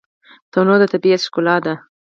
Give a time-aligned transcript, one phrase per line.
[0.51, 1.73] تنوع د طبیعت ښکلا ده.